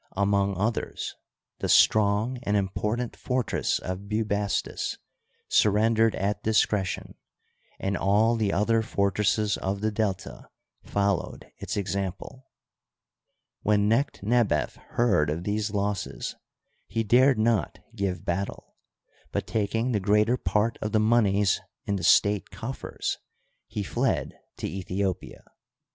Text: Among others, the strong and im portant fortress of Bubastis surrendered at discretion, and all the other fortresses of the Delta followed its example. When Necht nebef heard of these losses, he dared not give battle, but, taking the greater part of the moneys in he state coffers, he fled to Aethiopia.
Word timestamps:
Among 0.17 0.57
others, 0.57 1.13
the 1.59 1.69
strong 1.69 2.39
and 2.41 2.57
im 2.57 2.69
portant 2.69 3.15
fortress 3.15 3.77
of 3.77 4.09
Bubastis 4.09 4.97
surrendered 5.47 6.15
at 6.15 6.41
discretion, 6.41 7.13
and 7.79 7.95
all 7.95 8.35
the 8.35 8.51
other 8.51 8.81
fortresses 8.81 9.57
of 9.57 9.81
the 9.81 9.91
Delta 9.91 10.49
followed 10.83 11.51
its 11.59 11.77
example. 11.77 12.47
When 13.61 13.87
Necht 13.87 14.23
nebef 14.23 14.77
heard 14.93 15.29
of 15.29 15.43
these 15.43 15.69
losses, 15.69 16.35
he 16.87 17.03
dared 17.03 17.37
not 17.37 17.77
give 17.95 18.25
battle, 18.25 18.73
but, 19.31 19.45
taking 19.45 19.91
the 19.91 19.99
greater 19.99 20.35
part 20.35 20.79
of 20.81 20.93
the 20.93 20.99
moneys 20.99 21.61
in 21.85 21.95
he 21.99 22.03
state 22.03 22.49
coffers, 22.49 23.19
he 23.67 23.83
fled 23.83 24.33
to 24.57 24.67
Aethiopia. 24.67 25.43